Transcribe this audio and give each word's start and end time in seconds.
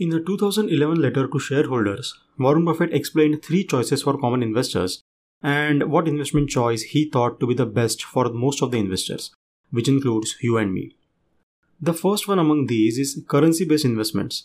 In 0.00 0.14
a 0.14 0.18
2011 0.18 0.98
letter 0.98 1.28
to 1.28 1.38
shareholders, 1.38 2.18
Warren 2.38 2.64
Buffett 2.64 2.94
explained 2.94 3.42
three 3.42 3.64
choices 3.64 4.00
for 4.00 4.16
common 4.16 4.42
investors 4.42 5.02
and 5.42 5.92
what 5.92 6.08
investment 6.08 6.48
choice 6.48 6.80
he 6.80 7.10
thought 7.10 7.38
to 7.38 7.46
be 7.46 7.52
the 7.52 7.66
best 7.66 8.02
for 8.02 8.30
most 8.30 8.62
of 8.62 8.70
the 8.70 8.78
investors, 8.78 9.30
which 9.70 9.88
includes 9.88 10.36
you 10.40 10.56
and 10.56 10.72
me. 10.72 10.96
The 11.82 11.92
first 11.92 12.26
one 12.26 12.38
among 12.38 12.68
these 12.68 12.96
is 12.96 13.22
currency 13.28 13.66
based 13.66 13.84
investments. 13.84 14.44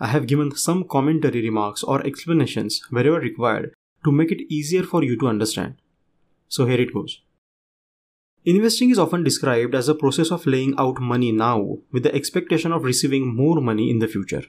I 0.00 0.06
have 0.06 0.26
given 0.26 0.56
some 0.56 0.84
commentary 0.84 1.42
remarks 1.42 1.82
or 1.82 2.00
explanations 2.06 2.80
wherever 2.88 3.20
required 3.20 3.74
to 4.06 4.10
make 4.10 4.32
it 4.32 4.50
easier 4.50 4.84
for 4.84 5.04
you 5.04 5.18
to 5.18 5.28
understand. 5.28 5.74
So 6.48 6.64
here 6.64 6.80
it 6.80 6.94
goes. 6.94 7.20
Investing 8.46 8.88
is 8.88 8.98
often 8.98 9.22
described 9.22 9.74
as 9.74 9.90
a 9.90 9.94
process 9.94 10.30
of 10.30 10.46
laying 10.46 10.74
out 10.78 10.98
money 10.98 11.30
now 11.30 11.76
with 11.92 12.04
the 12.04 12.14
expectation 12.14 12.72
of 12.72 12.84
receiving 12.84 13.36
more 13.36 13.60
money 13.60 13.90
in 13.90 13.98
the 13.98 14.08
future. 14.08 14.44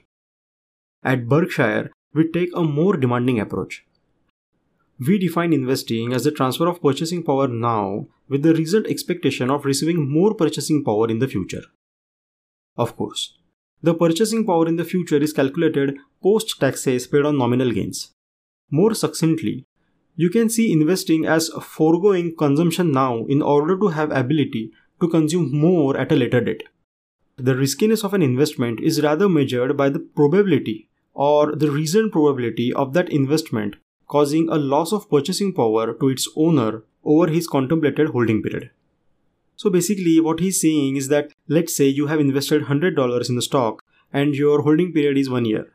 At 1.02 1.28
Berkshire, 1.28 1.90
we 2.12 2.30
take 2.30 2.50
a 2.54 2.62
more 2.62 2.94
demanding 2.94 3.40
approach. 3.40 3.86
We 4.98 5.18
define 5.18 5.54
investing 5.54 6.12
as 6.12 6.24
the 6.24 6.30
transfer 6.30 6.66
of 6.68 6.82
purchasing 6.82 7.22
power 7.22 7.48
now 7.48 8.08
with 8.28 8.42
the 8.42 8.52
result 8.52 8.86
expectation 8.86 9.48
of 9.48 9.64
receiving 9.64 10.10
more 10.10 10.34
purchasing 10.34 10.84
power 10.84 11.08
in 11.08 11.18
the 11.18 11.28
future. 11.28 11.62
Of 12.76 12.96
course, 12.96 13.38
the 13.82 13.94
purchasing 13.94 14.44
power 14.44 14.68
in 14.68 14.76
the 14.76 14.84
future 14.84 15.16
is 15.16 15.32
calculated 15.32 15.96
post 16.22 16.60
taxes 16.60 17.06
paid 17.06 17.24
on 17.24 17.38
nominal 17.38 17.72
gains. 17.72 18.12
More 18.70 18.92
succinctly, 18.92 19.64
you 20.16 20.28
can 20.28 20.50
see 20.50 20.70
investing 20.70 21.24
as 21.24 21.48
foregoing 21.62 22.36
consumption 22.36 22.92
now 22.92 23.24
in 23.24 23.40
order 23.40 23.78
to 23.78 23.88
have 23.88 24.10
ability 24.10 24.70
to 25.00 25.08
consume 25.08 25.50
more 25.50 25.96
at 25.96 26.12
a 26.12 26.16
later 26.16 26.42
date. 26.42 26.64
The 27.38 27.56
riskiness 27.56 28.04
of 28.04 28.12
an 28.12 28.20
investment 28.20 28.80
is 28.80 29.00
rather 29.00 29.30
measured 29.30 29.78
by 29.78 29.88
the 29.88 30.00
probability 30.00 30.89
or 31.14 31.54
the 31.54 31.70
reasoned 31.70 32.12
probability 32.12 32.72
of 32.72 32.92
that 32.92 33.10
investment 33.10 33.76
causing 34.06 34.48
a 34.48 34.56
loss 34.56 34.92
of 34.92 35.08
purchasing 35.08 35.52
power 35.52 35.94
to 35.94 36.08
its 36.08 36.28
owner 36.36 36.82
over 37.04 37.28
his 37.28 37.46
contemplated 37.46 38.08
holding 38.08 38.42
period. 38.42 38.70
So 39.56 39.70
basically, 39.70 40.20
what 40.20 40.40
he's 40.40 40.60
saying 40.60 40.96
is 40.96 41.08
that 41.08 41.32
let's 41.46 41.76
say 41.76 41.86
you 41.86 42.06
have 42.06 42.18
invested 42.18 42.64
$100 42.64 43.28
in 43.28 43.36
the 43.36 43.42
stock 43.42 43.84
and 44.12 44.34
your 44.34 44.62
holding 44.62 44.92
period 44.92 45.18
is 45.18 45.30
one 45.30 45.44
year. 45.44 45.72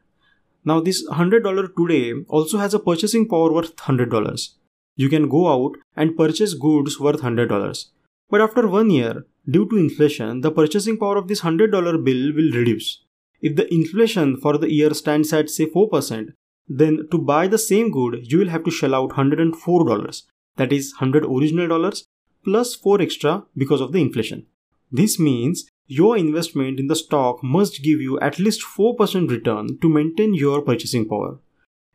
Now, 0.66 0.80
this 0.80 1.08
$100 1.08 1.76
today 1.76 2.14
also 2.28 2.58
has 2.58 2.74
a 2.74 2.80
purchasing 2.80 3.28
power 3.28 3.54
worth 3.54 3.76
$100. 3.76 4.50
You 4.96 5.10
can 5.10 5.30
go 5.30 5.48
out 5.48 5.78
and 5.96 6.18
purchase 6.18 6.56
goods 6.56 7.00
worth 7.00 7.22
$100. 7.22 7.86
But 8.30 8.42
after 8.42 8.68
one 8.68 8.90
year, 8.90 9.26
due 9.48 9.70
to 9.70 9.78
inflation, 9.78 10.42
the 10.42 10.52
purchasing 10.52 10.98
power 10.98 11.18
of 11.18 11.28
this 11.28 11.42
$100 11.42 11.72
bill 12.04 12.34
will 12.34 12.52
reduce. 12.52 13.05
If 13.42 13.56
the 13.56 13.72
inflation 13.74 14.38
for 14.38 14.58
the 14.58 14.72
year 14.72 14.94
stands 14.94 15.34
at 15.34 15.50
say 15.50 15.66
4%, 15.66 16.34
then 16.68 17.08
to 17.12 17.18
buy 17.18 17.48
the 17.48 17.58
same 17.58 17.92
good, 17.92 18.32
you 18.32 18.40
will 18.40 18.50
have 18.50 18.64
to 18.64 18.72
shell 18.72 18.96
out 18.96 19.12
$104. 19.12 20.24
That 20.58 20.74
is 20.74 20.94
100 20.94 21.26
original 21.26 21.68
dollars 21.68 22.06
plus 22.44 22.76
4 22.76 23.02
extra 23.02 23.44
because 23.58 23.82
of 23.82 23.92
the 23.92 24.02
inflation. 24.02 24.46
This 24.92 25.20
means 25.20 25.68
your 25.88 26.18
investment 26.18 26.80
in 26.80 26.88
the 26.88 26.96
stock 26.96 27.44
must 27.44 27.84
give 27.84 28.02
you 28.02 28.20
at 28.20 28.40
least 28.40 28.62
4% 28.62 29.30
return 29.30 29.78
to 29.82 29.90
maintain 29.90 30.34
your 30.34 30.62
purchasing 30.62 31.08
power. 31.08 31.40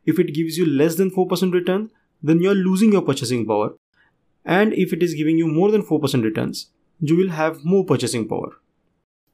If 0.05 0.19
it 0.19 0.33
gives 0.33 0.57
you 0.57 0.65
less 0.65 0.95
than 0.95 1.11
4% 1.11 1.53
return, 1.53 1.91
then 2.23 2.41
you 2.41 2.51
are 2.51 2.55
losing 2.55 2.93
your 2.93 3.01
purchasing 3.01 3.45
power. 3.45 3.73
And 4.45 4.73
if 4.73 4.93
it 4.93 5.03
is 5.03 5.13
giving 5.13 5.37
you 5.37 5.47
more 5.47 5.71
than 5.71 5.83
4% 5.83 6.23
returns, 6.23 6.71
you 6.99 7.17
will 7.17 7.29
have 7.29 7.65
more 7.65 7.85
purchasing 7.85 8.27
power. 8.27 8.53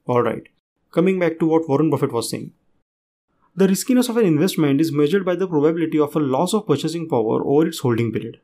Alright, 0.08 0.48
coming 0.90 1.18
back 1.18 1.38
to 1.38 1.46
what 1.46 1.68
Warren 1.68 1.90
Buffett 1.90 2.12
was 2.12 2.30
saying. 2.30 2.52
The 3.54 3.68
riskiness 3.68 4.08
of 4.08 4.16
an 4.16 4.24
investment 4.24 4.80
is 4.80 4.92
measured 4.92 5.24
by 5.24 5.34
the 5.34 5.48
probability 5.48 5.98
of 5.98 6.14
a 6.14 6.20
loss 6.20 6.54
of 6.54 6.66
purchasing 6.66 7.08
power 7.08 7.42
over 7.44 7.66
its 7.66 7.80
holding 7.80 8.12
period. 8.12 8.40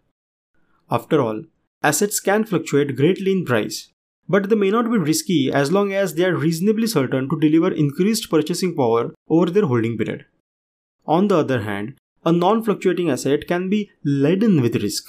After 0.91 1.21
all, 1.21 1.45
assets 1.83 2.21
can 2.21 2.45
fluctuate 2.45 2.97
greatly 2.97 3.33
in 3.33 3.45
price, 3.45 3.91
but 4.29 4.49
they 4.49 4.57
may 4.57 4.71
not 4.71 4.91
be 4.91 4.99
risky 4.99 5.53
as 5.53 5.71
long 5.71 5.93
as 5.93 6.15
they 6.15 6.25
are 6.25 6.35
reasonably 6.35 6.87
certain 6.87 7.29
to 7.29 7.39
deliver 7.39 7.73
increased 7.73 8.31
purchasing 8.31 8.75
power 8.75 9.15
over 9.29 9.51
their 9.51 9.67
holding 9.67 9.97
period. 9.97 10.27
On 11.07 11.29
the 11.29 11.37
other 11.37 11.63
hand, 11.63 11.97
a 12.25 12.33
non 12.33 12.63
fluctuating 12.63 13.11
asset 13.11 13.47
can 13.47 13.69
be 13.69 13.91
laden 14.05 14.63
with 14.63 14.83
risk. 14.83 15.07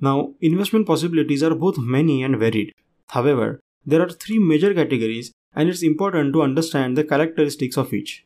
Now, 0.00 0.34
investment 0.40 0.86
possibilities 0.86 1.42
are 1.42 1.54
both 1.54 1.76
many 1.76 2.22
and 2.22 2.38
varied. 2.38 2.72
However, 3.08 3.60
there 3.84 4.00
are 4.00 4.10
three 4.10 4.38
major 4.38 4.72
categories 4.72 5.32
and 5.54 5.68
it's 5.68 5.82
important 5.82 6.32
to 6.32 6.42
understand 6.42 6.96
the 6.96 7.04
characteristics 7.04 7.76
of 7.76 7.92
each. 7.92 8.24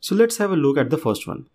So 0.00 0.14
let's 0.14 0.38
have 0.38 0.50
a 0.50 0.56
look 0.56 0.78
at 0.78 0.90
the 0.90 0.98
first 0.98 1.26
one. 1.26 1.46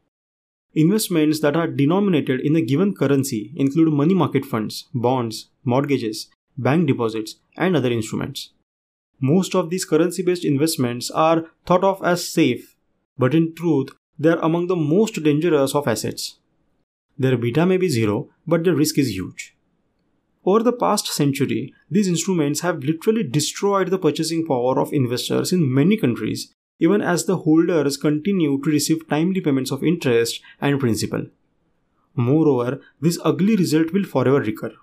Investments 0.76 1.40
that 1.42 1.56
are 1.56 1.68
denominated 1.68 2.42
in 2.42 2.56
a 2.56 2.62
given 2.62 2.96
currency 2.96 3.54
include 3.56 3.94
money 3.94 4.14
market 4.14 4.44
funds, 4.44 4.86
bonds, 4.94 5.50
mortgages, 5.64 6.30
bank 6.58 6.88
deposits, 6.88 7.36
and 7.56 7.76
other 7.76 7.92
instruments. 7.92 8.50
Most 9.20 9.56
of 9.56 9.70
these 9.70 9.86
currency 9.86 10.24
based 10.24 10.44
investments 10.44 11.12
are 11.12 11.46
thought 11.66 11.84
of 11.84 12.04
as 12.04 12.28
safe, 12.28 12.76
but 13.18 13.34
in 13.34 13.54
truth, 13.56 13.90
they 14.18 14.30
are 14.30 14.40
among 14.40 14.68
the 14.68 14.76
most 14.76 15.22
dangerous 15.24 15.76
of 15.76 15.88
assets. 15.88 16.40
Their 17.18 17.38
beta 17.38 17.66
may 17.66 17.78
be 17.78 17.88
zero, 17.88 18.30
but 18.48 18.64
the 18.64 18.76
risk 18.76 18.98
is 18.98 19.16
huge. 19.16 19.56
Over 20.46 20.64
the 20.64 20.74
past 20.74 21.08
century, 21.08 21.74
these 21.90 22.08
instruments 22.08 22.59
have 22.62 22.84
literally 22.84 23.24
destroyed 23.24 23.90
the 23.90 23.98
purchasing 23.98 24.46
power 24.46 24.80
of 24.80 24.92
investors 24.92 25.54
in 25.54 25.74
many 25.74 25.96
countries, 25.96 26.54
even 26.80 27.02
as 27.02 27.26
the 27.26 27.38
holders 27.38 27.96
continue 27.96 28.62
to 28.62 28.70
receive 28.70 29.08
timely 29.08 29.40
payments 29.40 29.72
of 29.72 29.84
interest 29.84 30.42
and 30.59 30.80
principal. 30.80 31.28
Moreover, 32.16 32.82
this 33.00 33.18
ugly 33.24 33.56
result 33.56 33.94
will 33.94 34.03
forever 34.03 34.42
recur. 34.42 34.74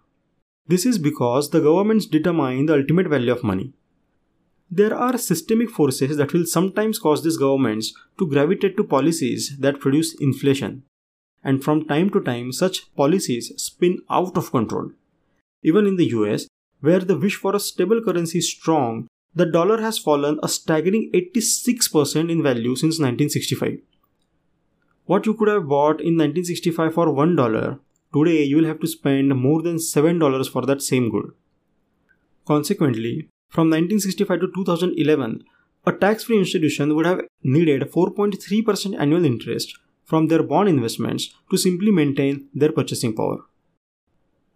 This 0.67 0.87
is 0.87 0.99
because 0.99 1.51
the 1.51 1.61
governments 1.61 2.07
determine 2.07 2.67
the 2.67 2.75
ultimate 2.75 3.09
value 3.09 3.33
of 3.33 3.45
money. 3.45 3.75
There 4.71 4.95
are 4.95 5.19
systemic 5.19 5.69
forces 5.69 6.17
that 6.17 6.33
will 6.33 6.47
sometimes 6.47 6.99
cause 6.99 7.23
these 7.23 7.37
governments 7.37 7.93
to 8.19 8.27
gravitate 8.27 8.77
to 8.77 8.85
policies 8.85 9.57
that 9.59 9.81
produce 9.81 10.15
inflation. 10.15 10.85
And 11.43 11.63
from 11.63 11.87
time 11.87 12.11
to 12.11 12.21
time, 12.21 12.53
such 12.53 12.95
policies 12.95 13.53
spin 13.57 13.99
out 14.09 14.37
of 14.37 14.51
control. 14.51 14.93
Even 15.63 15.87
in 15.87 15.97
the 15.97 16.09
US, 16.09 16.49
where 16.81 17.01
the 17.01 17.19
wish 17.19 17.37
for 17.37 17.55
a 17.55 17.61
stable 17.61 18.03
currency 18.03 18.39
is 18.39 18.51
strong, 18.51 19.09
the 19.35 19.47
dollar 19.47 19.81
has 19.81 19.99
fallen 19.99 20.39
a 20.43 20.49
staggering 20.49 21.11
86% 21.15 22.31
in 22.31 22.43
value 22.43 22.75
since 22.75 22.99
1965. 22.99 23.79
What 25.05 25.27
you 25.27 25.35
could 25.35 25.49
have 25.49 25.69
bought 25.69 26.01
in 26.01 26.17
1965 26.17 26.95
for 26.95 27.07
$1 27.07 27.79
Today, 28.13 28.43
you 28.43 28.57
will 28.57 28.65
have 28.65 28.81
to 28.81 28.89
spend 28.89 29.37
more 29.37 29.63
than 29.63 29.77
$7 29.77 30.51
for 30.51 30.63
that 30.67 30.83
same 30.83 31.11
good. 31.11 31.33
Consequently, 32.45 33.29
from 33.49 33.71
1965 33.71 34.41
to 34.41 34.49
2011, 34.53 35.45
a 35.87 35.93
tax 35.93 36.25
free 36.25 36.39
institution 36.39 36.97
would 36.97 37.07
have 37.07 37.21
needed 37.45 37.83
4.3% 37.83 38.99
annual 38.99 39.25
interest 39.25 39.79
from 40.05 40.27
their 40.27 40.43
bond 40.43 40.69
investments 40.69 41.33
to 41.53 41.57
simply 41.57 41.93
maintain 41.93 42.49
their 42.53 42.73
purchasing 42.73 43.15
power. 43.15 43.39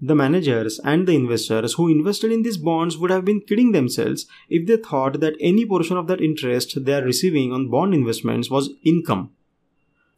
The 0.06 0.14
managers 0.14 0.78
and 0.84 1.06
the 1.08 1.14
investors 1.16 1.72
who 1.72 1.88
invested 1.88 2.30
in 2.30 2.42
these 2.42 2.58
bonds 2.58 2.98
would 2.98 3.10
have 3.10 3.24
been 3.24 3.40
kidding 3.40 3.72
themselves 3.72 4.26
if 4.50 4.66
they 4.66 4.76
thought 4.76 5.20
that 5.20 5.34
any 5.40 5.64
portion 5.64 5.96
of 5.96 6.08
that 6.08 6.20
interest 6.20 6.84
they 6.84 6.92
are 6.92 7.02
receiving 7.02 7.52
on 7.52 7.70
bond 7.70 7.94
investments 7.94 8.50
was 8.50 8.74
income. 8.84 9.30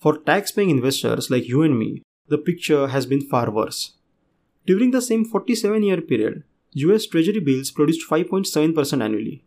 For 0.00 0.18
tax 0.18 0.50
paying 0.50 0.70
investors 0.70 1.30
like 1.30 1.46
you 1.46 1.62
and 1.62 1.78
me, 1.78 2.02
the 2.26 2.36
picture 2.36 2.88
has 2.88 3.06
been 3.06 3.20
far 3.20 3.48
worse. 3.48 3.92
During 4.66 4.90
the 4.90 5.00
same 5.00 5.24
47 5.24 5.84
year 5.84 6.00
period, 6.00 6.42
US 6.72 7.06
Treasury 7.06 7.38
bills 7.38 7.70
produced 7.70 8.10
5.7% 8.10 9.00
annually. 9.00 9.44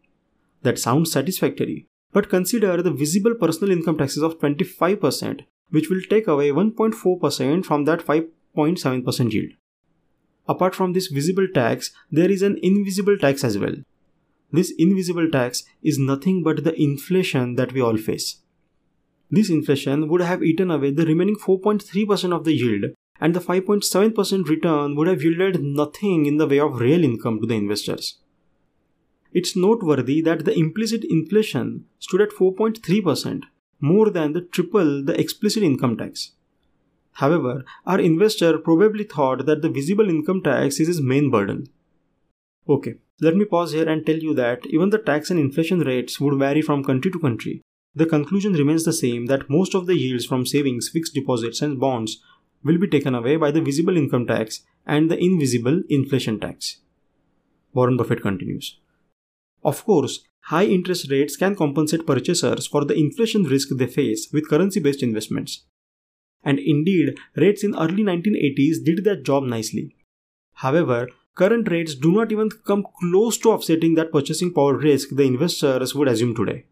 That 0.61 0.79
sounds 0.79 1.11
satisfactory, 1.11 1.85
but 2.13 2.29
consider 2.29 2.81
the 2.81 2.91
visible 2.91 3.35
personal 3.35 3.73
income 3.73 3.97
taxes 3.97 4.23
of 4.23 4.39
25%, 4.39 5.41
which 5.69 5.89
will 5.89 6.01
take 6.09 6.27
away 6.27 6.51
1.4% 6.51 7.65
from 7.65 7.83
that 7.83 7.99
5.7% 7.99 9.33
yield. 9.33 9.51
Apart 10.49 10.73
from 10.73 10.93
this 10.93 11.07
visible 11.07 11.47
tax, 11.53 11.91
there 12.11 12.31
is 12.31 12.41
an 12.41 12.57
invisible 12.63 13.17
tax 13.19 13.43
as 13.43 13.59
well. 13.59 13.75
This 14.51 14.73
invisible 14.79 15.29
tax 15.29 15.63
is 15.83 15.99
nothing 15.99 16.41
but 16.41 16.63
the 16.63 16.73
inflation 16.81 17.53
that 17.53 17.71
we 17.71 17.81
all 17.81 17.97
face. 17.97 18.37
This 19.29 19.51
inflation 19.51 20.07
would 20.07 20.21
have 20.21 20.41
eaten 20.41 20.71
away 20.71 20.89
the 20.89 21.05
remaining 21.05 21.35
4.3% 21.35 22.33
of 22.35 22.45
the 22.45 22.53
yield, 22.53 22.85
and 23.21 23.35
the 23.35 23.39
5.7% 23.39 24.47
return 24.47 24.95
would 24.95 25.07
have 25.07 25.21
yielded 25.21 25.61
nothing 25.61 26.25
in 26.25 26.37
the 26.37 26.47
way 26.47 26.59
of 26.59 26.79
real 26.79 27.03
income 27.03 27.39
to 27.41 27.45
the 27.45 27.53
investors. 27.53 28.17
It's 29.31 29.55
noteworthy 29.55 30.19
that 30.21 30.45
the 30.45 30.57
implicit 30.57 31.03
inflation 31.03 31.85
stood 31.99 32.21
at 32.21 32.31
4.3%, 32.31 33.43
more 33.79 34.09
than 34.09 34.33
the 34.33 34.41
triple 34.41 35.03
the 35.05 35.19
explicit 35.19 35.61
income 35.61 35.95
tax. 35.95 36.31
However, 37.21 37.63
our 37.85 37.99
investor 37.99 38.57
probably 38.57 39.03
thought 39.03 39.45
that 39.45 39.61
the 39.61 39.69
visible 39.69 40.09
income 40.09 40.41
tax 40.43 40.79
is 40.79 40.87
his 40.87 41.01
main 41.01 41.31
burden. 41.31 41.67
Okay, 42.67 42.95
let 43.21 43.35
me 43.35 43.45
pause 43.45 43.71
here 43.71 43.89
and 43.89 44.05
tell 44.05 44.17
you 44.17 44.33
that 44.35 44.65
even 44.67 44.89
the 44.89 44.99
tax 44.99 45.31
and 45.31 45.39
inflation 45.39 45.79
rates 45.79 46.19
would 46.19 46.37
vary 46.37 46.61
from 46.61 46.83
country 46.83 47.11
to 47.11 47.19
country 47.19 47.61
the 47.95 48.05
conclusion 48.05 48.53
remains 48.53 48.85
the 48.85 48.93
same 48.93 49.25
that 49.25 49.49
most 49.49 49.73
of 49.73 49.87
the 49.87 49.97
yields 49.97 50.25
from 50.25 50.45
savings, 50.45 50.89
fixed 50.89 51.13
deposits, 51.13 51.61
and 51.61 51.79
bonds 51.79 52.21
will 52.63 52.77
be 52.77 52.87
taken 52.87 53.15
away 53.15 53.35
by 53.35 53.51
the 53.51 53.61
visible 53.61 53.97
income 53.97 54.27
tax 54.27 54.61
and 54.85 55.09
the 55.09 55.17
invisible 55.17 55.81
inflation 55.89 56.39
tax. 56.39 56.77
Warren 57.73 57.97
Buffett 57.97 58.21
continues. 58.21 58.79
Of 59.63 59.83
course, 59.85 60.23
high 60.43 60.65
interest 60.65 61.09
rates 61.11 61.35
can 61.35 61.55
compensate 61.55 62.05
purchasers 62.05 62.67
for 62.67 62.85
the 62.85 62.95
inflation 62.95 63.43
risk 63.43 63.69
they 63.71 63.87
face 63.87 64.29
with 64.31 64.49
currency 64.49 64.79
based 64.79 65.03
investments. 65.03 65.65
And 66.43 66.59
indeed, 66.59 67.17
rates 67.35 67.63
in 67.63 67.75
early 67.75 68.03
1980s 68.03 68.83
did 68.83 69.03
that 69.03 69.23
job 69.23 69.43
nicely. 69.43 69.95
However, 70.53 71.09
current 71.35 71.69
rates 71.69 71.95
do 71.95 72.11
not 72.11 72.31
even 72.31 72.49
come 72.65 72.85
close 72.99 73.37
to 73.39 73.51
offsetting 73.51 73.95
that 73.95 74.11
purchasing 74.11 74.53
power 74.53 74.75
risk 74.75 75.09
the 75.11 75.23
investors 75.23 75.95
would 75.95 76.07
assume 76.07 76.35
today. 76.35 76.65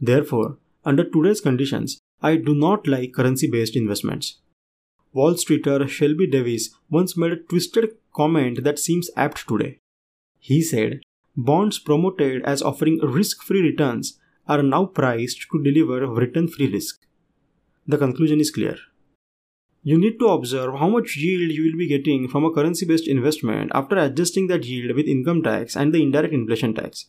Therefore, 0.00 0.58
under 0.84 1.04
today's 1.04 1.40
conditions, 1.40 1.98
I 2.22 2.36
do 2.36 2.54
not 2.54 2.86
like 2.86 3.12
currency 3.12 3.46
based 3.46 3.76
investments. 3.76 4.38
Wall 5.12 5.36
Streeter 5.36 5.88
Shelby 5.88 6.26
Davis 6.26 6.70
once 6.90 7.16
made 7.16 7.32
a 7.32 7.36
twisted 7.36 7.96
comment 8.14 8.64
that 8.64 8.78
seems 8.78 9.10
apt 9.16 9.48
today. 9.48 9.78
He 10.38 10.62
said, 10.62 11.00
Bonds 11.36 11.78
promoted 11.78 12.42
as 12.44 12.62
offering 12.62 12.98
risk 13.00 13.42
free 13.42 13.60
returns 13.60 14.18
are 14.48 14.62
now 14.62 14.86
priced 14.86 15.46
to 15.50 15.62
deliver 15.62 16.06
return 16.06 16.48
free 16.48 16.70
risk. 16.72 17.00
The 17.88 17.98
conclusion 17.98 18.40
is 18.40 18.50
clear. 18.50 18.76
You 19.84 19.96
need 19.96 20.18
to 20.18 20.26
observe 20.26 20.74
how 20.80 20.88
much 20.88 21.16
yield 21.16 21.52
you 21.52 21.62
will 21.64 21.78
be 21.78 21.86
getting 21.86 22.26
from 22.26 22.44
a 22.44 22.50
currency 22.50 22.84
based 22.84 23.06
investment 23.06 23.70
after 23.72 23.96
adjusting 23.96 24.48
that 24.48 24.64
yield 24.64 24.96
with 24.96 25.06
income 25.06 25.42
tax 25.44 25.76
and 25.76 25.94
the 25.94 26.02
indirect 26.02 26.34
inflation 26.34 26.74
tax. 26.74 27.06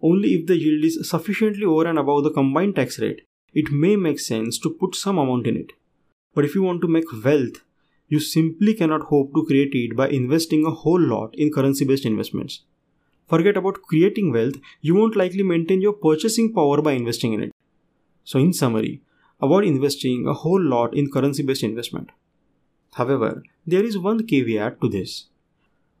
Only 0.00 0.30
if 0.36 0.46
the 0.46 0.56
yield 0.56 0.82
is 0.82 1.06
sufficiently 1.06 1.66
over 1.66 1.86
and 1.86 1.98
above 1.98 2.24
the 2.24 2.30
combined 2.30 2.76
tax 2.76 2.98
rate, 2.98 3.26
it 3.52 3.70
may 3.70 3.96
make 3.96 4.18
sense 4.18 4.58
to 4.60 4.70
put 4.70 4.94
some 4.94 5.18
amount 5.18 5.46
in 5.46 5.58
it. 5.58 5.72
But 6.34 6.46
if 6.46 6.54
you 6.54 6.62
want 6.62 6.80
to 6.80 6.88
make 6.88 7.12
wealth, 7.22 7.62
you 8.08 8.20
simply 8.20 8.72
cannot 8.72 9.02
hope 9.02 9.34
to 9.34 9.44
create 9.44 9.74
it 9.74 9.94
by 9.94 10.08
investing 10.08 10.64
a 10.64 10.70
whole 10.70 11.00
lot 11.00 11.34
in 11.34 11.52
currency 11.52 11.84
based 11.84 12.06
investments. 12.06 12.62
Forget 13.28 13.58
about 13.58 13.82
creating 13.82 14.32
wealth, 14.32 14.54
you 14.80 14.94
won't 14.94 15.14
likely 15.14 15.42
maintain 15.42 15.82
your 15.82 15.92
purchasing 15.92 16.54
power 16.54 16.80
by 16.80 16.92
investing 16.92 17.34
in 17.34 17.42
it. 17.42 17.52
So, 18.24 18.38
in 18.38 18.54
summary, 18.54 19.02
avoid 19.42 19.64
investing 19.64 20.26
a 20.26 20.34
whole 20.34 20.62
lot 20.62 20.94
in 20.94 21.10
currency 21.10 21.42
based 21.42 21.62
investment. 21.62 22.10
However, 22.94 23.42
there 23.66 23.84
is 23.84 23.98
one 23.98 24.26
caveat 24.26 24.80
to 24.80 24.88
this. 24.88 25.26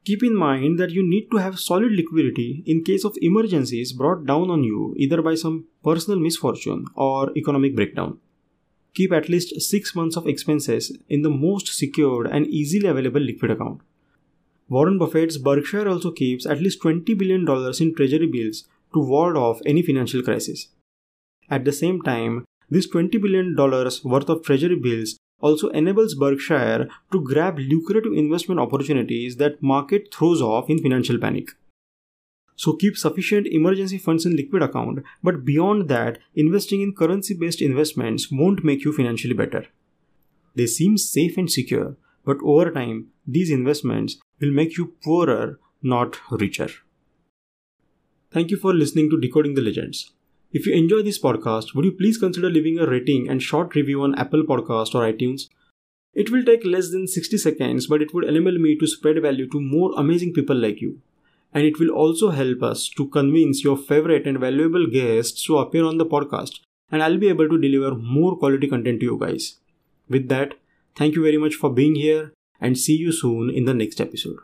Keep 0.04 0.22
in 0.22 0.34
mind 0.34 0.78
that 0.78 0.90
you 0.90 1.06
need 1.06 1.30
to 1.30 1.36
have 1.36 1.60
solid 1.60 1.92
liquidity 1.92 2.62
in 2.66 2.82
case 2.84 3.04
of 3.04 3.16
emergencies 3.20 3.92
brought 3.92 4.24
down 4.24 4.50
on 4.50 4.64
you 4.64 4.94
either 4.96 5.20
by 5.20 5.34
some 5.34 5.66
personal 5.84 6.18
misfortune 6.18 6.86
or 6.94 7.30
economic 7.36 7.76
breakdown. 7.76 8.18
Keep 8.94 9.12
at 9.12 9.28
least 9.28 9.60
6 9.60 9.94
months 9.94 10.16
of 10.16 10.26
expenses 10.26 10.96
in 11.08 11.22
the 11.22 11.30
most 11.30 11.68
secured 11.68 12.26
and 12.26 12.46
easily 12.46 12.88
available 12.88 13.20
liquid 13.20 13.50
account. 13.50 13.82
Warren 14.68 14.98
Buffett's 14.98 15.36
Berkshire 15.36 15.88
also 15.88 16.10
keeps 16.10 16.46
at 16.46 16.60
least 16.60 16.82
$20 16.82 17.16
billion 17.18 17.46
in 17.80 17.94
treasury 17.94 18.26
bills 18.26 18.64
to 18.94 19.00
ward 19.00 19.36
off 19.36 19.60
any 19.66 19.82
financial 19.82 20.22
crisis. 20.22 20.68
At 21.48 21.64
the 21.64 21.72
same 21.72 22.00
time, 22.02 22.44
this 22.70 22.88
$20 22.88 23.20
billion 23.20 23.56
worth 23.56 24.28
of 24.28 24.42
treasury 24.44 24.76
bills 24.76 25.18
also 25.40 25.68
enables 25.70 26.14
Berkshire 26.14 26.88
to 27.12 27.24
grab 27.24 27.58
lucrative 27.58 28.12
investment 28.12 28.60
opportunities 28.60 29.36
that 29.36 29.62
market 29.62 30.12
throws 30.14 30.40
off 30.40 30.68
in 30.68 30.78
financial 30.78 31.18
panic. 31.18 31.50
So 32.56 32.76
keep 32.76 32.96
sufficient 32.96 33.46
emergency 33.46 33.96
funds 33.96 34.26
in 34.26 34.36
liquid 34.36 34.62
account, 34.62 35.02
but 35.22 35.46
beyond 35.46 35.88
that, 35.88 36.18
investing 36.34 36.82
in 36.82 36.94
currency 36.94 37.34
based 37.34 37.62
investments 37.62 38.28
won't 38.30 38.62
make 38.62 38.84
you 38.84 38.92
financially 38.92 39.32
better. 39.32 39.66
They 40.54 40.66
seem 40.66 40.98
safe 40.98 41.38
and 41.38 41.50
secure, 41.50 41.96
but 42.24 42.36
over 42.44 42.70
time, 42.70 43.08
these 43.26 43.50
investments 43.50 44.18
will 44.40 44.52
make 44.52 44.76
you 44.76 44.94
poorer, 45.02 45.58
not 45.82 46.18
richer. 46.30 46.68
Thank 48.30 48.50
you 48.50 48.58
for 48.58 48.74
listening 48.74 49.08
to 49.10 49.18
Decoding 49.18 49.54
the 49.54 49.62
Legends. 49.62 50.12
If 50.52 50.66
you 50.66 50.74
enjoy 50.74 51.02
this 51.02 51.20
podcast, 51.20 51.74
would 51.74 51.84
you 51.84 51.92
please 51.92 52.18
consider 52.18 52.50
leaving 52.50 52.80
a 52.80 52.86
rating 52.86 53.28
and 53.28 53.40
short 53.40 53.76
review 53.76 54.02
on 54.02 54.16
Apple 54.16 54.42
Podcast 54.42 54.96
or 54.96 55.12
iTunes? 55.12 55.42
It 56.12 56.30
will 56.30 56.44
take 56.44 56.64
less 56.64 56.90
than 56.90 57.06
60 57.06 57.38
seconds, 57.38 57.86
but 57.86 58.02
it 58.02 58.12
would 58.12 58.24
enable 58.24 58.58
me 58.58 58.76
to 58.78 58.88
spread 58.88 59.22
value 59.22 59.48
to 59.50 59.60
more 59.60 59.92
amazing 59.96 60.32
people 60.32 60.56
like 60.56 60.80
you. 60.80 61.00
And 61.54 61.64
it 61.64 61.78
will 61.78 61.90
also 61.90 62.30
help 62.30 62.64
us 62.64 62.88
to 62.96 63.06
convince 63.06 63.62
your 63.62 63.76
favorite 63.76 64.26
and 64.26 64.40
valuable 64.40 64.88
guests 64.88 65.44
to 65.44 65.58
appear 65.58 65.84
on 65.84 65.98
the 65.98 66.06
podcast, 66.06 66.58
and 66.90 67.00
I'll 67.00 67.18
be 67.18 67.28
able 67.28 67.48
to 67.48 67.60
deliver 67.60 67.94
more 67.94 68.36
quality 68.36 68.66
content 68.66 68.98
to 69.00 69.06
you 69.06 69.18
guys. 69.20 69.60
With 70.08 70.28
that, 70.30 70.54
thank 70.96 71.14
you 71.14 71.22
very 71.22 71.38
much 71.38 71.54
for 71.54 71.72
being 71.72 71.94
here, 71.94 72.32
and 72.60 72.76
see 72.76 72.96
you 72.96 73.12
soon 73.12 73.50
in 73.50 73.66
the 73.66 73.74
next 73.74 74.00
episode. 74.00 74.38